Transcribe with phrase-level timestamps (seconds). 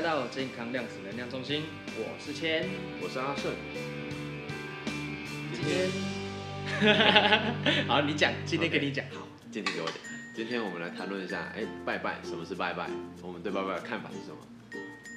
[0.00, 1.62] 来到健康量子能量中心，
[1.98, 2.66] 我是谦，
[3.02, 3.54] 我是阿顺。
[5.52, 5.90] 今天，
[7.86, 9.04] 好，你讲，今天给你讲。
[9.04, 9.96] Okay, 好，今天给我讲。
[10.34, 12.88] 今天我们来谈论一下，哎，拜拜，什么是拜拜？
[13.20, 14.38] 我们对拜拜的看法是什么？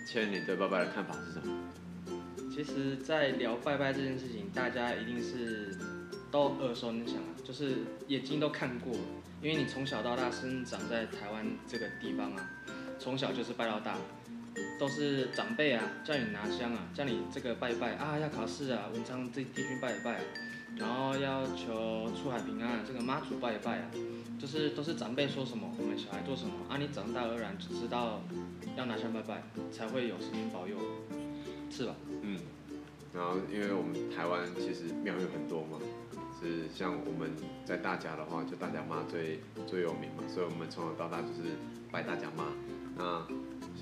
[0.06, 2.52] 谦，你对拜拜的看法是什么？
[2.54, 5.78] 其实，在聊拜拜这件事情，大家一定是
[6.30, 7.78] 都耳熟能详啊，就是
[8.10, 9.00] 眼睛都看过了，
[9.42, 12.50] 因为你从小到大生长在台湾这个地方啊，
[13.00, 13.96] 从小就是拜到大，
[14.80, 20.22] 都是长辈啊叫你拿香啊，叫你这个拜一拜啊，要考试啊，文昌这帝君拜一拜啊，
[20.78, 23.92] 然后要求出海平安，这个妈祖拜一拜啊，
[24.40, 28.22] 就是都是长辈说什么，我们小孩做什么啊，你长大而然就知道
[28.76, 30.78] 要拿香拜拜，才会有神明保佑。
[31.70, 31.96] 是吧？
[32.22, 32.40] 嗯，
[33.16, 35.80] 然后因为我们台湾其实庙有很多嘛，
[36.40, 37.32] 是像我们
[37.66, 41.58] 在大甲的话，就大甲妈最最有名嘛，所以我们从小到大就是
[41.92, 42.46] 拜大甲妈。
[42.96, 43.26] 那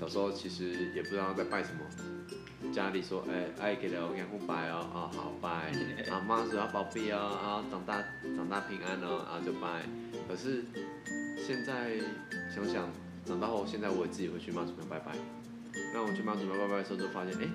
[0.02, 5.70] 小时候其实也不知道在拜什么，家里说，哎，爱给了养父拜哦，啊好拜，
[6.10, 8.02] 啊妈祖要保庇哦，啊长大
[8.36, 9.86] 长大平安哦，然后就拜。
[10.26, 10.64] 可是
[11.38, 12.00] 现在
[12.52, 12.90] 想想，
[13.24, 15.12] 长大后现在我自己会去妈祖庙拜拜。
[15.94, 17.46] 那我去妈祖庙拜拜的时候，就发现，哎、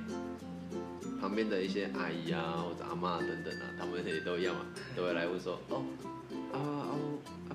[1.20, 4.62] 旁边的一些阿姨啊，或者阿妈等等啊，他们也都一样嘛，
[4.96, 5.84] 都会来问说，哦，
[6.54, 6.96] 啊啊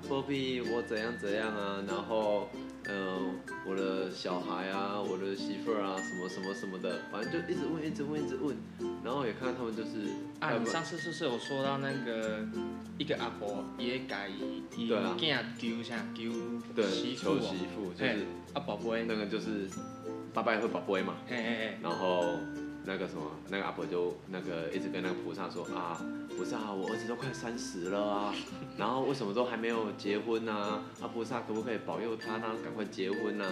[0.03, 2.49] 啊，波比，我怎样怎样啊，然后，
[2.85, 3.19] 嗯、呃，
[3.65, 8.55] 我的小孩啊，我的媳妇儿啊，什么什么什么的，反正就一直问，一直问，一直问，
[9.03, 10.09] 然后也看到他们就是，
[10.39, 12.45] 啊，你上次是不是有说到那个
[12.97, 14.29] 一个阿婆也改，
[14.75, 15.15] 对啊，
[15.57, 16.23] 求啥求
[16.89, 19.69] 媳妇，求媳妇，就是阿宝贝，那个就是。
[20.33, 22.39] 拜拜会保庇嘛，嘿嘿嘿，然后
[22.85, 25.99] 那个什么，那个阿婆就那个一直跟那个菩萨说啊，
[26.37, 28.33] 菩萨，我儿子都快三十了啊，
[28.77, 30.53] 然后为什么都还没有结婚呢？
[30.53, 30.83] 啊？
[31.01, 33.45] 啊，菩萨可不可以保佑他，呢赶快结婚呢？
[33.45, 33.51] 啊？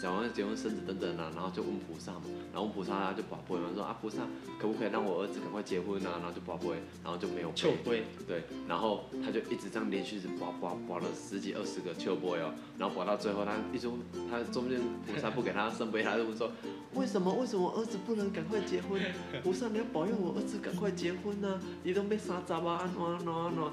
[0.00, 2.22] 讲完结婚生子等等啊，然后就问菩萨嘛，
[2.54, 4.22] 然后问菩萨他就保杯嘛，说啊菩萨
[4.58, 6.16] 可不可以让我儿子赶快结婚啊？
[6.18, 13.90] 然后就跋杯，然后就没有秋杯，对，然后他就一直这样连续是保保保了十几二十个秋杯哦，然后保到最后他一直
[14.30, 16.50] 他中间菩萨不给他圣杯，他就问说
[16.94, 19.00] 为什么为什么儿子不能赶快结婚？
[19.42, 21.60] 菩萨你要保佑我儿子赶快结婚啊？
[21.82, 23.72] 你都没啥杂啊，安怎安怎安怎啊，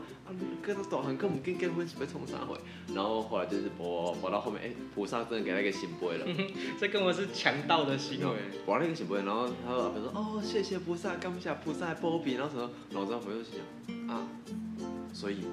[0.63, 2.57] 跟他大汉根本跟结婚是要从啥回？
[2.95, 6.07] 然后后来就是跋跋到后面，哎，菩萨真的给他一个圣杯。
[6.79, 8.35] 这跟我是强盗的行为。
[8.65, 14.27] 玩那个行为，然后他说：“说哦，谢谢菩萨，感谢菩萨保庇。”然后什么，然后朋友就想啊，
[15.13, 15.45] 所以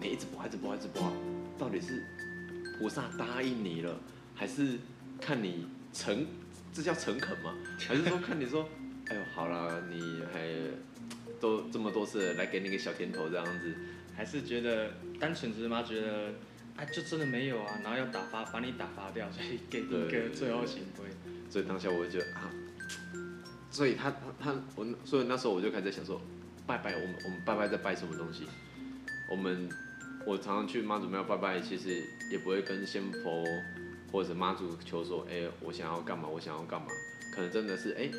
[0.00, 1.12] 你一直播，一直播，一直播，
[1.58, 2.02] 到底是
[2.78, 3.94] 菩萨答应你了，
[4.34, 4.78] 还是
[5.20, 6.26] 看你诚，
[6.72, 7.54] 这叫诚恳吗？
[7.78, 8.68] 还是说看你说，
[9.36, 10.48] 好了，你还
[11.38, 13.74] 都这么多次来给你个小甜头这样子，
[14.16, 16.32] 还是觉得单纯只是妈觉得。
[16.76, 21.08] 啊，就真的没有啊，然后要打发，把你打发掉，所以给你一个最后行为。
[21.48, 22.52] 所以当下我就觉得啊，
[23.70, 26.20] 所以他他他我，所以那时候我就开始想说，
[26.66, 28.44] 拜拜，我们我们拜拜在拜什么东西？
[29.30, 29.66] 我们
[30.26, 33.42] 我常常去妈祖庙拜拜，其实也不会跟仙佛
[34.12, 36.88] 或者妈祖求说，哎，我想要干嘛，我想要干嘛？
[37.34, 38.10] 可能真的是，哎，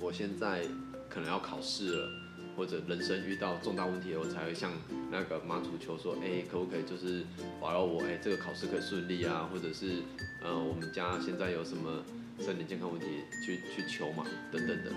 [0.00, 0.64] 我现在
[1.08, 2.10] 可能要考试了。
[2.56, 4.72] 或者人生遇到重大问题，我才会向
[5.12, 7.22] 那个妈祖求说，哎，可不可以就是
[7.60, 10.02] 保佑我，哎，这个考试可以顺利啊，或者是，
[10.42, 12.02] 呃，我们家现在有什么
[12.40, 13.06] 身体健康问题，
[13.46, 14.90] 去去求嘛，等等的。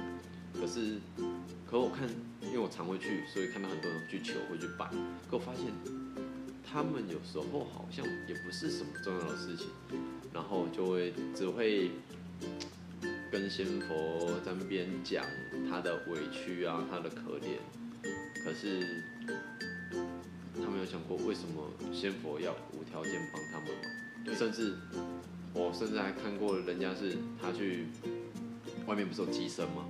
[0.60, 0.98] 可是，
[1.70, 2.10] 可我看，
[2.42, 4.90] 因为我常会去，所以看到很多人去求，会去拜，
[5.30, 5.66] 可我发现，
[6.66, 9.68] 他们有时候好像也不是什么重要的事情，
[10.34, 11.92] 然后就会只会。
[13.32, 15.24] 跟仙佛在那边讲
[15.70, 17.58] 他的委屈啊，他的可怜，
[18.44, 19.04] 可是
[20.56, 24.38] 他没有想过为什么仙佛要无条件帮他们吗？
[24.38, 24.76] 甚至
[25.54, 27.86] 我甚至还看过人家是他去
[28.86, 29.86] 外面不是有机身吗？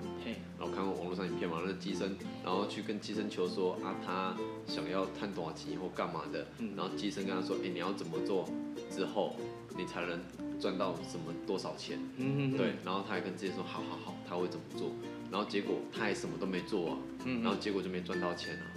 [0.59, 4.37] 然后看过网络上影片嘛，那机身然后去跟机身求说啊，他
[4.67, 6.45] 想要探短期或干嘛的，
[6.77, 8.47] 然后机身跟他说，哎，你要怎么做
[8.91, 9.35] 之后
[9.77, 10.19] 你才能
[10.59, 11.97] 赚到什么多少钱？
[12.17, 14.91] 嗯嗯，对，然后他还跟自己说，好好好，他会怎么做？
[15.31, 18.67] 然后结果他还什么都没做啊，然后结果就没赚到钱啊，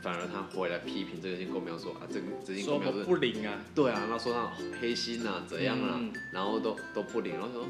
[0.00, 6.00] 反而他回来批评这个公庙说啊，这个这个公庙说不灵啊，对啊，然后说他黑心啊，怎样啊，
[6.32, 7.66] 然后都都不灵，然后说，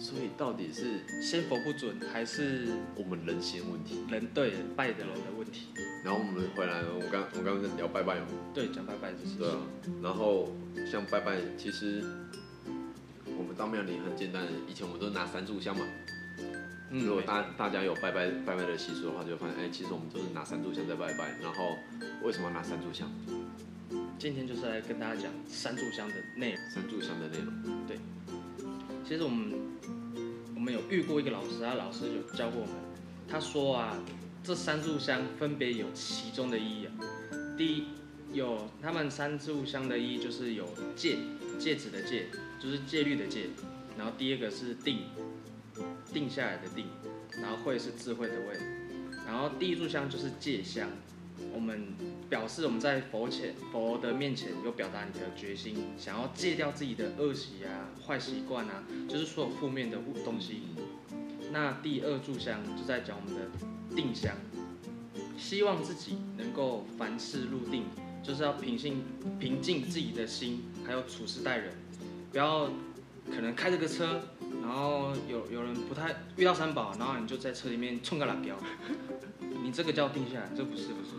[0.00, 4.00] 所以到底是先佛不准，还是我们人心问题？
[4.10, 5.68] 人对拜的人的问题。
[6.04, 9.38] 然后我们回来，我刚我刚刚在聊拜拜嘛，对，讲拜拜这事。
[9.38, 9.56] 对啊，
[10.02, 10.52] 然后
[10.90, 12.04] 像拜拜，其实。
[13.36, 15.84] 我们到庙里很简单，以前我们都拿三炷香嘛。
[16.90, 21.36] 嗯，如果大大家有拜拜拜拜的习俗的话，就会发现，哎，其实我们都是拿三炷香在拜拜。
[21.42, 21.76] 然后
[22.22, 23.10] 为什么要拿三炷香？
[24.20, 26.60] 今天就是来跟大家讲三炷香的内容。
[26.70, 27.86] 三炷香的内容。
[27.88, 27.98] 对，
[29.04, 29.52] 其实我们
[30.54, 32.74] 我们们有遇过一个老师，他老师有教过我们，
[33.28, 33.94] 他说啊，
[34.44, 36.88] 这三炷香分别有其中的意义。
[37.56, 37.84] 第一，
[38.34, 41.16] 有他们三炷香的意义就是有戒，
[41.58, 42.26] 戒指的戒，
[42.60, 43.46] 就是戒律的戒。
[43.96, 44.98] 然后第二个是定，
[46.12, 46.84] 定下来的定。
[47.40, 48.58] 然后慧是智慧的慧。
[49.26, 50.90] 然后第一炷香就是戒香。
[51.50, 51.94] 我们
[52.28, 60.64] 表示我们在佛前、佛的面前有表达你的决心，想要戒掉自己的恶习啊、坏习惯啊，就是所有负面的东西。
[61.50, 63.50] 那第二炷香就在讲我们的
[63.94, 64.34] 定香，
[65.36, 67.84] 希望自己能够凡事入定，
[68.22, 69.02] 就是要平静、
[69.38, 71.72] 平静自己的心，还有处事待人，
[72.30, 72.68] 不要
[73.34, 74.20] 可能开这个车，
[74.62, 78.56] 然后有有人不太遇到三宝，然后你就在车里面冲个辣椒，
[79.62, 81.10] 你这个叫定下来，这不是不是。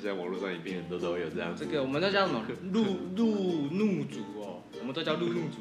[0.00, 1.52] 现在网络上影片很多都有这样。
[1.56, 2.40] 这个我们都叫什么？
[2.72, 2.84] 路
[3.16, 5.58] 路怒主哦，我们都叫路怒主。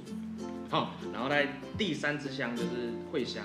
[0.69, 3.43] 好，然后在第三支香就是慧香。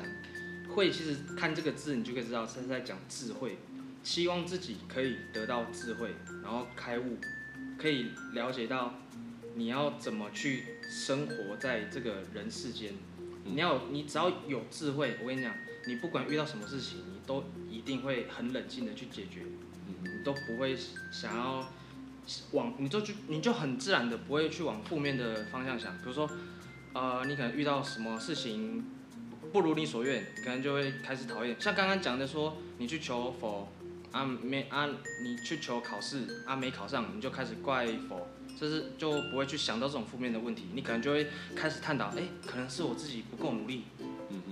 [0.73, 3.57] 慧其实看这个字，你就可以知道是在讲智慧，
[4.03, 7.19] 希望自己可以得到智慧，然后开悟，
[7.79, 8.95] 可以了解到
[9.55, 12.93] 你要怎么去生活在这个人世间。
[13.45, 15.55] 你要你只要有智慧，我跟你讲，
[15.87, 19.43] 你不管遇到什么事情，你都一定会很冷静的去解决。
[19.87, 20.77] 你都不会
[21.11, 21.69] 想要
[22.53, 25.97] 往，你就去，你就很自然的不会去往负面的方向想。
[25.99, 26.31] 比如说，
[26.93, 28.85] 呃，你可能遇到什么事情
[29.53, 31.55] 不如你所愿，可能就会开始讨厌。
[31.61, 33.69] 像刚刚讲的说，你去求佛
[34.11, 34.89] 啊没啊，
[35.23, 38.27] 你去求考试啊没考上，你就开始怪佛，
[38.59, 40.65] 就是就不会去想到这种负面的问题。
[40.73, 43.85] 你可能就会开始探讨，哎，可能是我自己不够努力，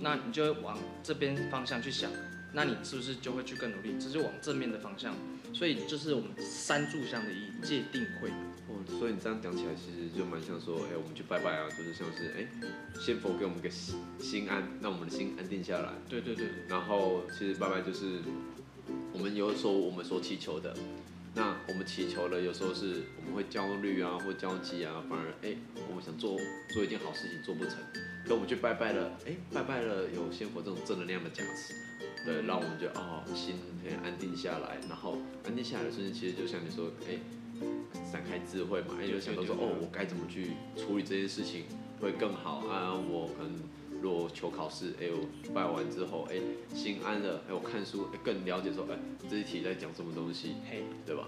[0.01, 2.11] 那你就会往这边方向去想。
[2.53, 3.95] 那你是不是就会去更努力？
[3.99, 5.15] 这是往正面的方向，
[5.53, 8.29] 所以就是我们三炷香的意义，戒定会。
[8.67, 12.47] 哦，所以你这样讲起来，其实就蛮像说，哎，我们去拜拜啊，就是像是，哎，
[12.99, 15.91] 先佛给我们一个心心安，让我们的心安定下来。
[16.07, 16.45] 对对对。
[16.67, 18.19] 然后其实拜拜就是
[19.11, 20.73] 我们有时候我们所祈求的，
[21.35, 25.55] 那我们祈求了，有时候是我们会焦虑啊，或焦急啊，反而哎，
[25.89, 26.39] 我们想做
[26.73, 27.75] 做一件好事情做不成，
[28.25, 31.73] 可我们去拜拜了，哎，拜拜了有先佛这种正能量的加持。
[32.23, 37.17] 对，让我们就哦心可以安定下来，然后安定下来的瞬间，其实就像你说，哎，
[38.11, 41.65] 展开智慧嘛，哎，就想到说，哦，我该怎么去处理这件事情
[41.99, 42.93] 会更好啊？
[42.93, 43.53] 我可能
[44.01, 46.39] 如果求考试，哎，我拜完之后，哎，
[46.75, 48.97] 心安了，哎，我看书，哎，更了解说，哎，
[49.27, 51.27] 这一题在讲什么东西，嘿，对吧？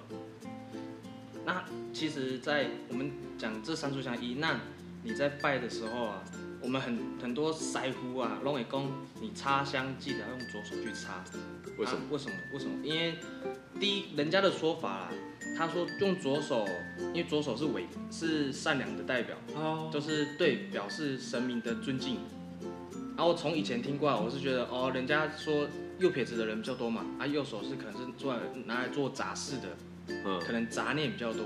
[1.44, 4.62] 那其实，在我们讲这三炷香一，难
[5.04, 6.24] 你在拜的时候啊。
[6.64, 8.90] 我们很很多师傅啊，拢会讲，
[9.22, 11.22] 你插香记得要用左手去插。
[11.78, 12.00] 为什么？
[12.10, 12.36] 为什么？
[12.54, 12.86] 为什么？
[12.86, 13.16] 因为
[13.80, 15.10] 第一，人家的说法啦，
[15.58, 16.66] 他说用左手，
[16.98, 22.20] 因为左手是伟，是善良的代表，哦，就是对表示神明的尊敬。
[23.18, 25.68] 然后从以前听过来，我是觉得哦，人家说
[26.00, 29.68] 右撇子的人比较多嘛，啊，右手是可能是做来拿来做杂事的，
[30.26, 31.44] 嗯，可能杂念比较多，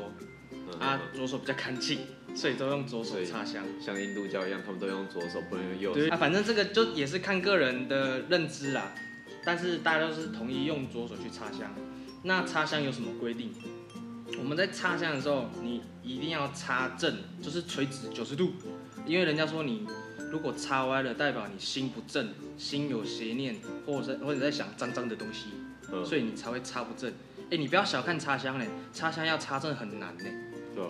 [0.52, 2.02] 嗯、啊，左手比较干净。
[2.38, 6.00] 所以都用左手插香，像印度教一样，他们都用左手，不能用右手。
[6.00, 8.94] 对啊，反正这个就也是看个人的认知啦。
[9.44, 11.74] 但是大家都是统一用左手去插香。
[12.22, 13.52] 那插香有什么规定？
[14.38, 18.52] 我们在插香的时候，你一定要插正，就是垂直九十度。
[19.08, 19.88] 因为人家说你
[20.32, 23.56] 如果插歪了，代表你心不正，心有邪念，
[23.86, 25.46] 或者或者在想脏脏的东西，
[26.06, 27.12] 所以你才会插不正。
[27.50, 30.32] 哎，你不要小看插香嘞，插香要插正很难嘞。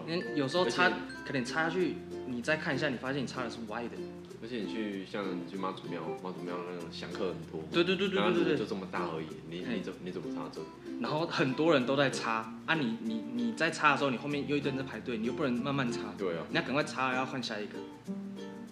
[0.07, 0.89] 因为有时候插，
[1.25, 3.91] 可能插下去，你再看一下，你发现你插的是歪的。
[4.39, 7.63] 而且你去像你去妈祖庙，妈祖庙那种香客很多。
[7.71, 10.61] 对对对对对对，就这么大而已，你你怎你怎么插这？
[11.01, 16.13] 然后很多人都在插啊你，你你你在插的时候，你后面又一堆人在排队，你又不能慢慢插。
[16.17, 16.45] 对啊。
[16.49, 17.79] 你要赶快插，要换下一个。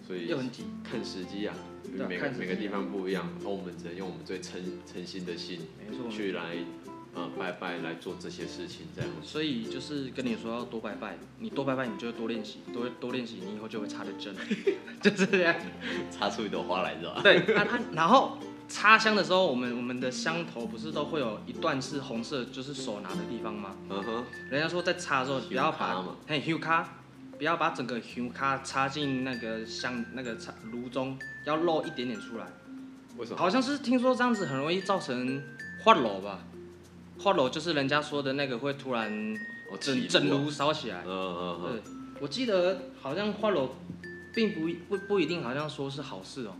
[0.06, 1.54] 所以又很急，看时机啊，
[2.08, 5.60] 每个每个地方不一样，然后我们只能用我们最诚诚心的心，
[6.08, 6.58] 去来。
[7.16, 9.10] 啊，拜拜来做这些事情，这样。
[9.22, 14.34] 所以就是跟你说要多拜拜，你多拜拜，你就多练习，多多练习，你以后就会插得真，
[15.00, 15.56] 就是这样，
[16.10, 17.20] 插出一朵花来，是吧？
[17.22, 18.36] 对，啊啊、然后
[18.68, 23.74] 插香的时候，我们我们的香头不是都会有一段是红色，就是手拿的地方吗？
[23.88, 24.24] 嗯哼。
[24.50, 26.98] 人家说在插的时候不要把嘿香卡，
[27.38, 32.46] 不要把整个香卡插进那个香那个插炉中，要露一点点出来。
[33.16, 33.38] 为什么？
[33.38, 35.42] 好像是听说这样子很容易造成
[35.82, 36.40] 化炉吧。
[37.18, 39.36] 花楼就是人家说的那个会突然
[39.80, 41.02] 整整炉烧起来。
[41.06, 41.72] 嗯嗯嗯。
[41.72, 43.74] 对，我记得好像花楼
[44.34, 46.54] 并不不不一定，好像说是好事哦，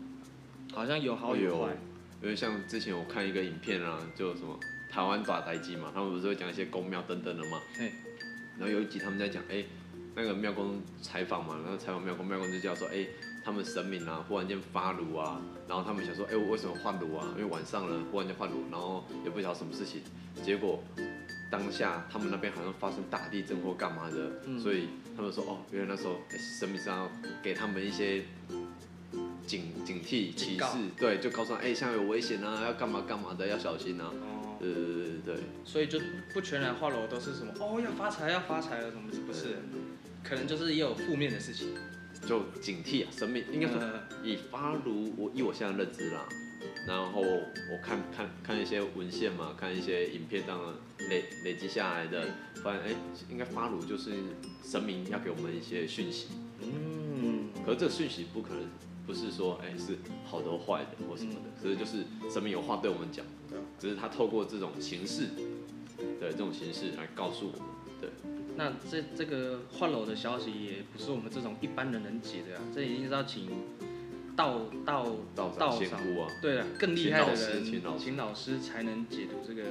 [0.74, 1.76] 好像有好有坏。
[2.22, 4.58] 因为像之前我看一个影片啊，就什么
[4.90, 7.60] 台湾打台机嘛，他们不是会讲一些宫庙等等的嘛。
[7.76, 7.92] 对。
[8.58, 9.62] 然后有一集他们在讲，哎，
[10.14, 13.06] 那个庙公采访嘛，然后采访庙公，庙公就叫说，哎，
[13.46, 17.28] 他们神明啊忽然间发炉啊，然后他们想说，哎、欸，我为什么换炉啊？
[17.36, 20.02] 因为晚上了，忽然间换炉，然后也不晓得什么事情，
[20.42, 20.82] 结果
[21.48, 27.08] 当下他们那边好像发生大地震或干嘛的，嗯、所以他们说，哦，原来那时候、欸、神明是要
[27.40, 28.24] 给他们一些
[29.46, 30.76] 警警惕提示，告。
[30.98, 34.10] 对，就告诉他，哎、欸，现在有危险啊，要干嘛干嘛的，要小心啊。
[34.58, 36.00] 对对对对，所以就
[36.34, 39.58] 不全然画楼都是什么哦，要发财要发财了什么，不是，
[40.24, 41.68] 可能就是也有负面的事情，
[42.26, 43.80] 就警惕啊，神明应该说
[44.22, 46.28] 以发如，我以我现在认知啦，
[46.86, 50.72] 然后我看看看一些文献嘛，看一些影片当中
[51.08, 52.28] 累累积下来的，
[52.62, 52.94] 发现哎，
[53.30, 54.12] 应该发如就是
[54.64, 56.28] 神明要给我们一些讯息，
[56.60, 58.64] 嗯，可是这个讯息不可能
[59.06, 63.24] 不是说哎是好的坏的或什么的，所以、嗯、就是神明有话对我们讲。
[63.78, 65.28] 只是他透过这种形式，
[66.18, 67.75] 对这种形式来告诉我们，对。
[68.56, 73.48] 那这这个换楼的消息也不是我们这种一般人能解的啊，这一定是要请
[74.34, 79.62] 道道道道长啊，对啊，更厉害的人，请老师，请老师才能解读这个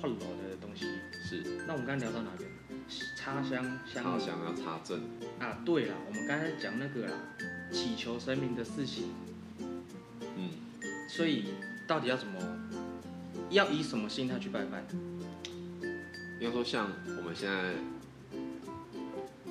[0.00, 0.86] 换楼的东西。
[1.22, 1.42] 是。
[1.66, 2.50] 那我们刚才聊到哪边？
[3.16, 4.04] 插香香。
[4.04, 5.00] 插香要插正。
[5.38, 7.12] 啊，对了，我们刚才讲那个啦，
[7.70, 9.10] 祈求神明的事情。
[10.36, 10.50] 嗯。
[11.08, 11.54] 所以
[11.86, 12.40] 到底要怎么？
[13.50, 14.84] 要以什么心态去拜拜？
[16.40, 17.74] 应该说，像我们现在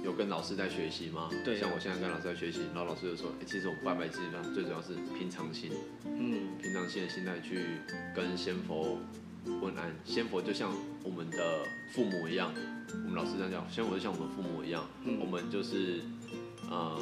[0.10, 1.30] 有跟老师在学习吗？
[1.46, 1.60] 对、啊。
[1.60, 5.72] 像我现在跟老师在学习，然后老师就说：“哎、欸，其实我们拜拜基本上最主要是平常心，
[6.06, 7.78] 嗯，平常心的心态去
[8.16, 8.98] 跟仙佛
[9.62, 9.94] 问安。
[10.04, 10.74] 仙佛就像
[11.04, 11.63] 我们的
[11.94, 12.51] 父母一样，
[13.06, 16.01] 我们老师这样讲，仙佛就像我们父母一样，嗯、我们就是
[16.70, 17.00] 呃，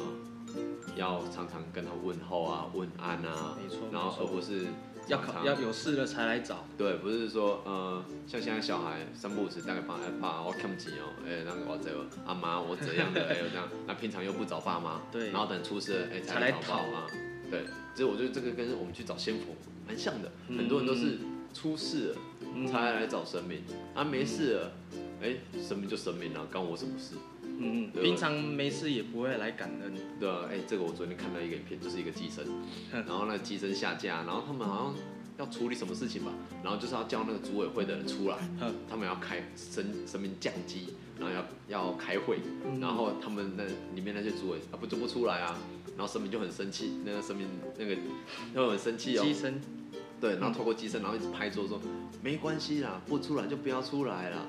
[0.94, 4.66] 要常常跟他问候啊、问安啊，没错，然后而不是。”
[5.08, 17.06] 要考要有事了才来找，对，不是说呃，像现在小孩三不五时大概爸爸我看不起哦，哎，那个我这个阿妈我怎样的，哎，这样，那平常又不找爸妈， 对，然后等出事了哎才来找爸妈，
[17.50, 19.54] 对，所以我觉得这个跟我们去找仙佛
[19.86, 21.18] 蛮像的，很多人都是
[21.54, 22.16] 出事了
[22.70, 23.62] 才来找神明，
[23.94, 24.72] 啊没事了，
[25.22, 25.36] 哎，
[25.66, 27.14] 神明就神明了，关我什么事？
[27.58, 29.92] 嗯嗯，平常没事也不会来感恩。
[30.18, 32.44] 对啊，哎，这个我昨天看到一个影片，就是一个寄生，
[32.92, 34.94] 然后那个乩身下架，然后他们好像
[35.38, 38.38] 要处理什么事情吧，然后就是要叫那个组委会的人出来，
[38.88, 40.88] 他们要开神神明降乩，
[41.18, 42.38] 然后要要开会，
[42.80, 45.58] 然后他们那里面那些组委啊不就不出来啊，
[45.96, 47.46] 然后神明就很生气，那个神明
[47.76, 47.96] 那个
[48.54, 49.24] 就很生气哦。
[49.24, 49.60] 寄生。
[50.20, 51.80] 对，然后透过乩身，然后一直拍桌说
[52.24, 54.46] 没关系啦，不出来就不要出来了，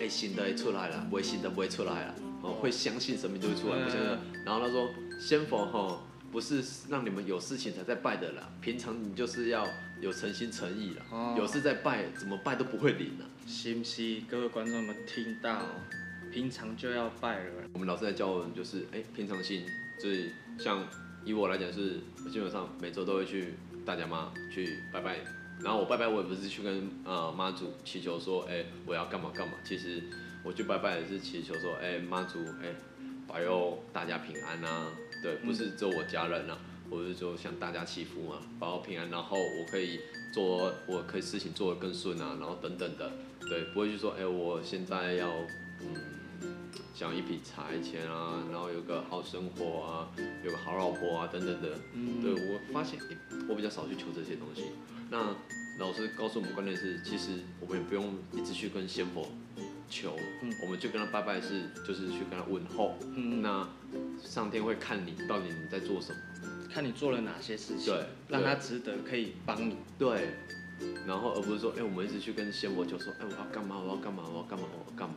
[0.00, 2.14] 哎，新的也出来了，不会新的不会出来了。
[2.42, 4.08] 哦，会相信神明就会出来，不相信。
[4.44, 9.66] 然后他说，先佛哈不是让你们有事情才在拜的啦，平常你就是要
[10.00, 13.26] 有诚心诚意啦，哦、有事在拜，怎么拜都不会灵了。
[13.46, 14.20] 是不是？
[14.28, 15.62] 各位观众们听到，
[16.32, 17.50] 平常就要拜了。
[17.74, 19.64] 我们老师在教我们就是，哎，平常心，
[20.00, 20.84] 就是像
[21.24, 25.18] 以我来讲是，基本上每周都会去大甲妈去拜拜。
[25.60, 30.02] 然后我拜拜，我也不是去跟呃妈祖祈求说，哎，我要干嘛干嘛，其实。
[30.44, 32.74] 我去拜拜也是祈求说，哎、妈祖，哎、
[33.26, 34.88] 保佑大家平安啊，
[35.22, 36.58] 对，不是只有我家人啊，
[36.90, 40.00] 我是就向大家祈福嘛，保佑平安，然后我可以
[40.34, 43.12] 做，我可以事情做得更顺啊，然后等等的，
[43.48, 45.30] 对，不会去说，哎、我现在要，
[45.80, 45.94] 嗯，
[46.92, 50.10] 想一笔财钱啊，然后有个好生活啊，
[50.44, 51.68] 有个好老婆啊，等等的，
[52.20, 52.98] 对，我发现，
[53.48, 54.72] 我比较少去求这些东西。
[55.08, 55.36] 那
[55.78, 59.28] 老师告诉我们观念是，其实我们也不用一直去跟仙佛。
[59.92, 63.68] 求，嗯，我们就跟他拜拜是，就是去跟他问候，嗯，那
[64.24, 66.18] 上天会看你到底你在做什么，
[66.72, 70.30] 看你做了哪些事情，对，让他值得可以帮你，对，
[71.06, 75.16] 然后而不是说，哎、欸，我们一直去跟仙魔求说，哎、欸，我要干嘛，我要干嘛，我要干嘛，我要干嘛，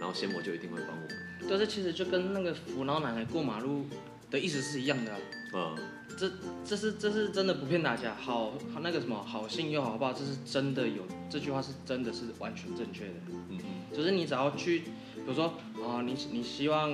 [0.00, 1.08] 然后仙魔就一定会帮我们。
[1.48, 3.86] 对，这其实就跟那个扶老奶奶过马路
[4.30, 5.12] 的意思是一样的，
[5.56, 5.78] 啊，嗯，
[6.18, 6.30] 这
[6.64, 8.52] 这是这是真的不骗大家，好
[8.82, 13.14] 那个什么好心又好报，这是真的有这句话是真的是完全正确的，
[13.50, 13.58] 嗯。
[13.94, 16.90] 就是你只要去，比如说啊，你你希望，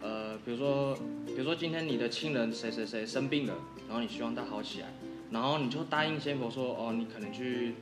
[0.00, 0.94] 呃，比如说，
[1.26, 3.54] 比如说今天你的亲人谁谁谁生病了，
[3.88, 4.88] 然后你希望他好起来，
[5.30, 7.74] 然后你就答应仙佛说，哦，你可能去，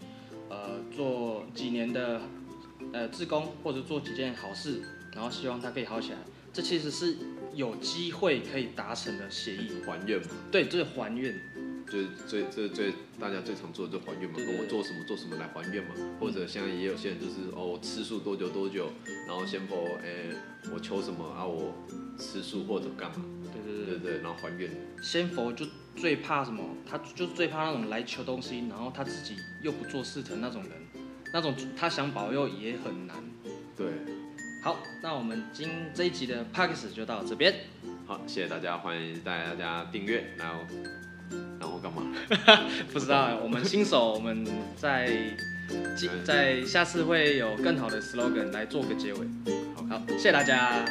[0.49, 2.21] 呃，做几年的，
[2.93, 4.83] 呃，志工或者做几件好事，
[5.15, 6.19] 然后希望他可以好起来，
[6.53, 7.17] 这其实是
[7.55, 9.71] 有机会可以达成的协议。
[9.87, 10.27] 还愿嘛？
[10.51, 11.35] 对，这是还愿。
[11.91, 18.91] 就是最最最大家最常做的就还愿嘛，跟我做什么做什么来还愿嘛，或者现在也有些人就是哦，我吃素多久多久，
[19.27, 20.31] 然后先佛哎，
[20.73, 21.75] 我求什么啊，我
[22.19, 24.71] 吃素或者干嘛，对对对对对，然后还愿。
[25.03, 25.67] 先佛就
[25.97, 26.63] 最怕什么？
[26.89, 30.73] 他就是最怕那种来求东西，然后他自己又不做事的那种人，
[31.33, 33.17] 那种他想保佑也很难。
[33.77, 33.89] 对，
[34.63, 37.55] 好，那我们今这一集的 Podcast 就到这边。
[38.07, 40.65] 好，谢谢大家，欢迎大家订阅，然后
[41.61, 42.03] 然后干嘛？
[42.93, 45.13] 不知道，我们新手，我们在
[46.25, 49.21] 在下次会有更好的 slogan 来做个结尾。
[49.77, 50.83] 好，好，谢谢大家。